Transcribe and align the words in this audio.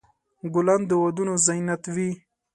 ګلان 0.53 0.81
د 0.89 0.91
ودونو 1.03 1.33
زینت 1.45 1.83
وي. 1.95 2.09